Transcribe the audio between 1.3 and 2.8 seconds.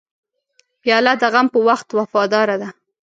غم په وخت وفاداره ده.